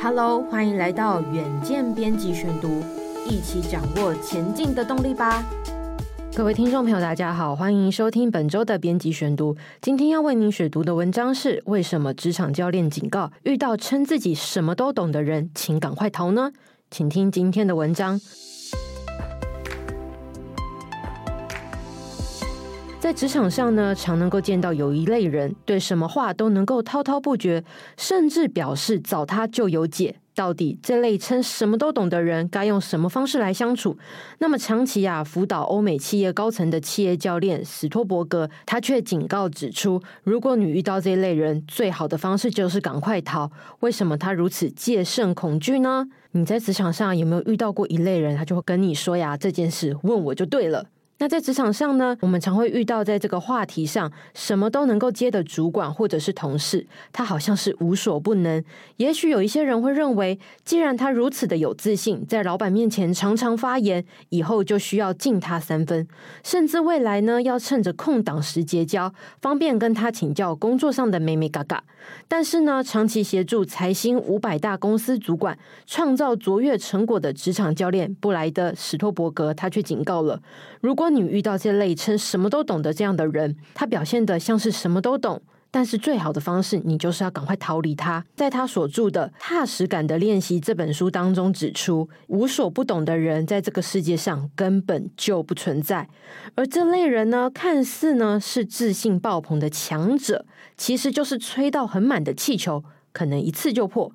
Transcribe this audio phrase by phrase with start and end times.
[0.00, 2.84] Hello，欢迎来到远见编辑选读，
[3.28, 5.44] 一起掌握前进的动力吧。
[6.32, 9.56] 各位听众朋友，大家好，欢迎收听本周的编辑选读。
[9.80, 16.52] 今天要为您选读的文章是：为什么职场教练警告，遇到称自己什么都懂的人，请赶快逃呢？
[16.92, 18.20] 请听今天的文章。
[23.00, 27.62] 在职场上呢，常能够见到有一类人，对什么话都能够滔滔不绝，
[27.96, 30.16] 甚至表示找他就有解。
[30.34, 33.96] 到底这类称什么都懂的人，该用什么方式来相处？
[34.38, 43.50] 那么长期啊，辅导欧美企业高层的企业教练史托伯格，他却警告指出，如果你遇到这类人，最好的方式就是赶快逃。
[43.80, 46.06] 为什么他如此戒慎恐惧呢？
[46.32, 48.36] 你在职场上有没有遇到过一类人？
[48.36, 50.86] 他就会跟你说呀，这件事问我就对了。
[51.20, 58.62] 那在职场上呢，我们常会遇到在这个话题上什么都能够接的主管或者是同事，他好像是无所不能。
[58.98, 66.06] 也许有一些人会认为，既然他如此的有自信，在老板面前常常发言，以后就需要敬他三分，
[66.44, 71.82] 甚至未来呢要趁着空档时结交，方便跟他请教工作上的美美嘎嘎。
[72.28, 80.40] 但是呢，长期协助财新五百大公司主管创造卓越成果的职场教练布莱德史托伯格，他却警告了：
[80.80, 88.24] 如果你遇到这类称什么都懂的这样的人，他表现得像是什么都懂，但是最好的方式，你就是要赶快逃离他。
[88.34, 96.08] 在他所著的《踏实感的练习》这本书当中指出，无所不懂的人在这个世界上根本就不存在，
[96.54, 104.12] 而这类人呢，看似呢是自信爆棚的强者，其实就是吹到很满的气球，可能一次就破。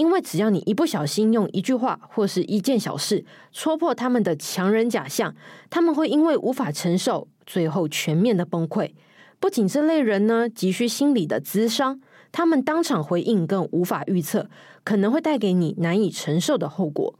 [0.00, 5.34] 因为只要你一不小心用一句话或是一件小事戳破他们的强人假象，
[5.68, 8.92] 他们会因为无法承受，最后全面的崩溃。
[9.38, 12.00] 不仅这类人呢，急需心理的咨商，
[12.32, 14.48] 他们当场回应更无法预测，
[14.84, 17.14] 可能会带给你难以承受的后果。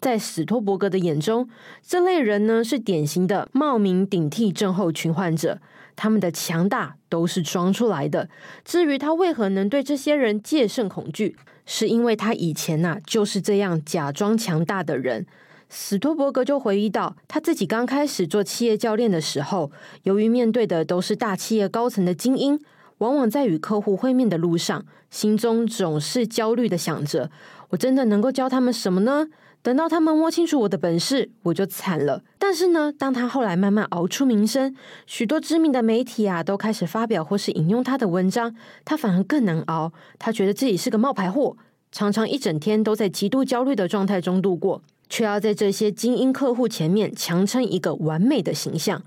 [0.00, 1.48] 在史托伯格的眼中，
[1.86, 5.60] 这类人呢是典型的冒名顶替症候群患者，
[5.96, 8.28] 他们的强大都是装出来的。
[8.64, 11.36] 至于他为何能对这些人戒慎恐惧？
[11.70, 15.26] 是因为他以前呐、就是这样假装强大的人。
[15.68, 19.70] 史托伯格就回忆到，他自己刚开始做企业教练的时候，
[20.04, 22.58] 由于面对的都是大企业高层的精英，
[22.98, 27.30] 往往在与客户会面的路上，心中总是焦虑的想着：
[27.70, 29.28] 我真的能够教他们什么呢？
[29.60, 32.22] 等到他们摸清楚我的本事，我就惨了。
[32.38, 38.54] 但是呢，当他后来慢慢熬出名声，许多知名的媒体啊都开始发表或是引用他的文章，
[38.84, 39.92] 他反而更难熬。
[40.18, 41.56] 他觉得自己是个冒牌货，
[41.90, 49.02] 常常一整天都在极度焦虑的状态中度过，却要在这些精英客户前面强撑一个完美的形象。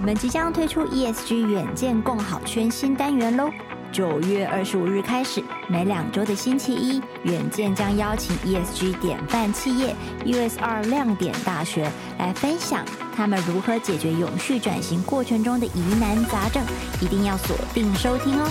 [0.00, 3.50] 我们即将推出 ESG 远见共好圈新单元喽！
[3.92, 9.94] 九月二十五日开始，每两周的星期一，远见将邀请 ESG 典范企业
[10.24, 11.86] USR 亮点大学
[12.18, 12.82] 来分享
[13.14, 16.64] 他们如何解决永续转型过程中的疑难杂症，
[17.02, 18.50] 一定要锁定收听哦。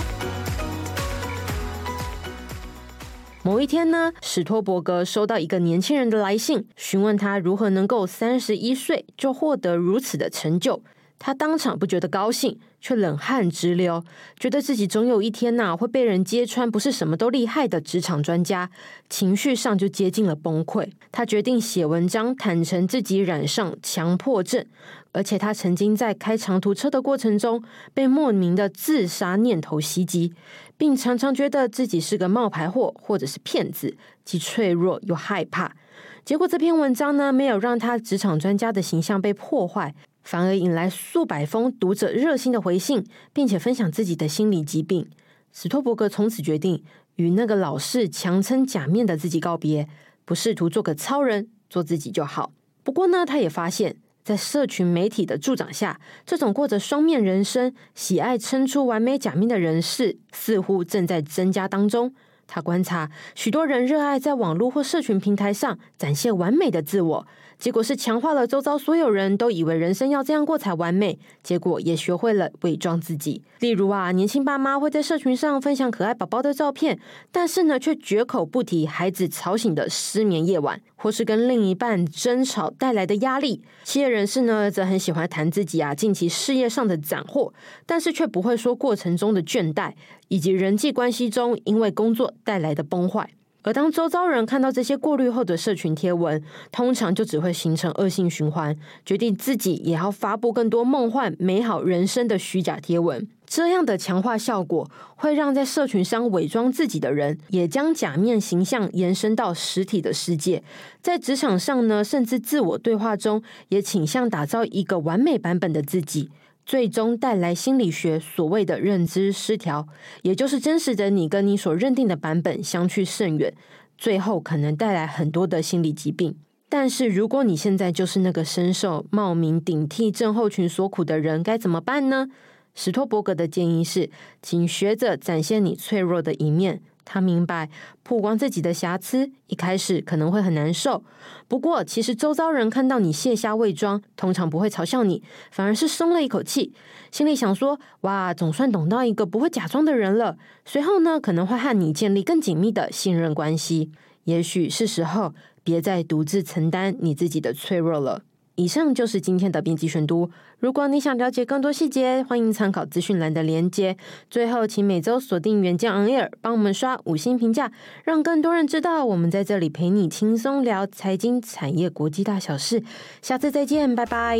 [3.42, 10.80] 某一天呢，史托伯格收到一个年轻人的来信，询问他如何能够三十一岁就获得如此的成就。
[11.20, 14.02] 他当场不觉得高兴，却冷汗直流，
[14.38, 18.70] 觉得自己总有一天呐、会被人揭穿不是什么都厉害的职场专家，
[19.10, 20.90] 情绪上就接近了崩溃。
[21.12, 24.64] 他决定写文章，坦诚自己染上强迫症，
[25.12, 30.32] 而且他曾经在开长途车的过程中被莫名的自杀念头袭击，
[30.78, 33.94] 并常常觉得自己是个冒牌货或者是骗子，
[34.24, 35.76] 既脆弱又害怕。
[36.24, 39.94] 结果这篇文章呢，没有让他职场专家的形象被破坏。
[40.22, 45.08] 反而引来数百封读者热心的回信，并且分享自己的心理疾病。
[45.52, 46.84] 史托伯格从此决定
[47.16, 49.88] 与那个老是强撑假面的自己告别，
[50.24, 52.52] 不试图做个超人，做自己就好。
[52.82, 62.14] 不过呢，他也发现，在社群媒体的助长下，这种过着双面人生、喜爱撑出完美假面的人士，似乎正在增加当中。
[62.50, 67.26] 他观察，许多人热爱在网络或社群平台上展现完美的自我。
[67.60, 73.42] 结果是强化了周遭所有人都以为人生要这样过才完美，结果也学会了伪装自己。
[73.58, 76.98] 例如啊，年轻爸妈会在社群上分享可爱宝宝的照片，
[77.30, 83.60] 但是呢，却绝口不提孩子吵醒的失眠夜晚，或是跟另一半争吵带来的压力。
[83.84, 87.52] 企业人士呢，则很喜欢谈自己啊近期事业上的斩获，
[87.84, 89.92] 但是却不会说过程中的倦怠，
[90.28, 93.30] 以及人际关系中因为工作带来的崩坏。
[93.62, 96.42] 而当周遭人看到这些过滤后的社群贴文，
[96.72, 103.28] 通常就只会形成恶性循环，决定自己也要发布更多梦幻美好人生的虚假贴文。
[103.46, 110.62] 这样的强化效果，会让在社群上伪装自己的人，也将假面形象延伸到实体的世界。
[111.02, 116.30] 在职场上呢，甚至自我对话中，也倾向打造一个完美版本的自己。
[116.70, 119.88] 最终带来心理学所谓的认知失调，
[120.22, 123.52] 也就是真实的你跟你所认定的版本相去甚远，
[123.98, 126.36] 最后可能带来很多的心理疾病。
[126.68, 132.28] 但是如果你现在就是那个深受冒名顶替症候群所苦的人，该怎么办呢？
[132.74, 136.82] 史托伯格的建议是，请学着展现你脆弱的一面。
[137.02, 137.68] 他明白
[138.04, 141.02] 曝光自己的瑕疵，一开始可能会很难受。
[141.48, 145.20] 不过，其实周遭人看到你卸下伪装，通常不会嘲笑你，
[145.50, 146.72] 反而是松了一口气，
[147.10, 153.90] 心里想说：“哇，总算懂到一个不会假装的人了。”随后呢，可能会和你建立更紧密的信任关系。
[154.24, 155.34] 也许是时候
[155.64, 158.22] 别再独自承担你自己的脆弱了。
[158.60, 160.30] 以上就是今天的编辑选读。
[160.58, 163.96] 如果你想了解更多细节，欢迎参考资讯栏的连接。
[164.30, 167.72] 最后，请每周锁定远见 On Air，帮我们刷五星评价，
[168.04, 172.82] 让更多人知道我们在这里陪你轻松聊财经、产业、国际大小事。
[173.22, 174.38] 下次再见，拜拜。